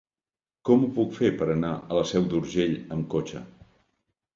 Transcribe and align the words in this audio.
Com 0.69 0.85
ho 0.87 0.89
puc 0.95 1.13
fer 1.19 1.31
per 1.43 1.49
anar 1.57 1.75
a 1.91 2.01
la 2.01 2.09
Seu 2.15 2.29
d'Urgell 2.35 2.77
amb 2.97 3.11
cotxe? 3.17 3.49